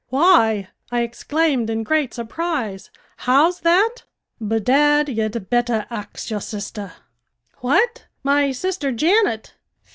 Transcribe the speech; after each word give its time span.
"Why!" 0.09 0.69
I 0.91 1.01
exclaimed 1.03 1.69
in 1.69 1.83
great 1.83 2.11
surprise, 2.11 2.89
"how's 3.17 3.59
that?" 3.59 3.97
"Bedad, 4.41 5.09
you'd 5.09 5.47
betther 5.51 5.85
axe 5.91 6.31
y'r 6.31 6.41
sister." 6.41 6.93
"What! 7.59 8.07
my 8.23 8.51
sister 8.51 8.91
Janet?" 8.91 9.53